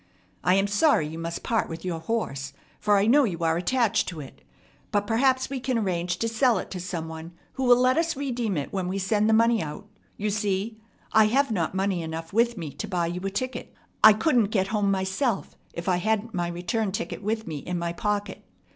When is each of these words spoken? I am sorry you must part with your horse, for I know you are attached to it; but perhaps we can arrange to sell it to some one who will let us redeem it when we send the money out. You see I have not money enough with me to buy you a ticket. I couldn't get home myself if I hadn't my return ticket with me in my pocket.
I 0.43 0.55
am 0.55 0.65
sorry 0.65 1.05
you 1.05 1.19
must 1.19 1.43
part 1.43 1.69
with 1.69 1.85
your 1.85 1.99
horse, 1.99 2.53
for 2.79 2.97
I 2.97 3.05
know 3.05 3.23
you 3.23 3.43
are 3.43 3.55
attached 3.55 4.07
to 4.07 4.19
it; 4.19 4.41
but 4.91 5.05
perhaps 5.05 5.47
we 5.47 5.59
can 5.59 5.77
arrange 5.77 6.17
to 6.17 6.27
sell 6.27 6.57
it 6.57 6.71
to 6.71 6.79
some 6.79 7.07
one 7.07 7.33
who 7.53 7.65
will 7.65 7.77
let 7.79 7.97
us 7.99 8.15
redeem 8.15 8.57
it 8.57 8.73
when 8.73 8.87
we 8.87 8.97
send 8.97 9.29
the 9.29 9.33
money 9.33 9.61
out. 9.61 9.85
You 10.17 10.31
see 10.31 10.81
I 11.13 11.25
have 11.25 11.51
not 11.51 11.75
money 11.75 12.01
enough 12.01 12.33
with 12.33 12.57
me 12.57 12.71
to 12.71 12.87
buy 12.87 13.05
you 13.05 13.21
a 13.27 13.29
ticket. 13.29 13.75
I 14.03 14.13
couldn't 14.13 14.45
get 14.45 14.69
home 14.69 14.89
myself 14.89 15.55
if 15.71 15.87
I 15.87 15.97
hadn't 15.97 16.33
my 16.33 16.47
return 16.47 16.91
ticket 16.91 17.21
with 17.21 17.45
me 17.45 17.59
in 17.59 17.77
my 17.77 17.93
pocket. 17.93 18.43